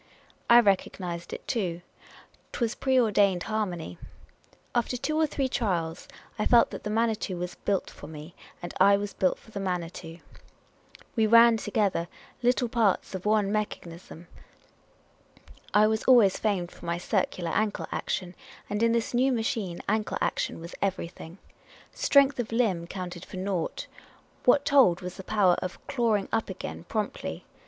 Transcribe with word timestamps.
I 0.49 0.59
recognised 0.61 1.31
it 1.31 1.47
too. 1.47 1.83
'T 2.53 2.59
was 2.59 2.73
a 2.73 2.77
pre 2.77 2.99
ordained 2.99 3.43
harmony. 3.43 3.99
After 4.73 4.97
two 4.97 5.15
or 5.15 5.27
three 5.27 5.47
trials 5.47 6.07
I 6.39 6.47
felt 6.47 6.71
that 6.71 6.81
the 6.83 6.89
Manitou 6.89 7.37
was 7.37 7.53
built 7.53 7.91
for 7.91 8.07
me, 8.07 8.33
and 8.63 8.73
I 8.79 8.97
was 8.97 9.13
built 9.13 9.37
for 9.37 9.51
the 9.51 9.59
Manitou. 9.59 10.17
We 11.15 11.27
ran 11.27 11.57
together 11.57 12.07
like 12.41 12.71
parts 12.71 13.13
of 13.13 13.27
one 13.27 13.51
mechanism. 13.51 14.25
I 15.71 15.85
was 15.85 16.03
always 16.05 16.35
famed 16.35 16.71
for 16.71 16.87
my 16.87 16.97
circular 16.97 17.51
ankle 17.51 17.85
action; 17.91 18.33
and 18.71 18.81
in 18.81 18.93
this 18.93 19.13
new 19.13 19.31
machine, 19.31 19.81
ankle 19.87 20.17
action 20.19 20.59
was 20.59 20.73
everything. 20.81 21.37
Strength 21.93 22.39
of 22.39 22.51
limb 22.51 22.87
counted 22.87 23.23
for 23.23 23.37
naught; 23.37 23.85
what 24.45 24.65
told 24.65 25.01
was 25.01 25.17
the 25.17 25.23
power 25.23 25.57
of 25.61 25.77
"clawing 25.85 26.27
up 26.33 26.49
again" 26.49 26.85
promptly. 26.85 27.45